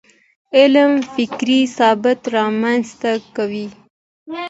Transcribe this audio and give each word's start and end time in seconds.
علم 0.57 0.91
فکري 1.13 1.59
ثبات 1.77 2.21
رامنځته 2.35 3.11
کوي. 3.35 3.67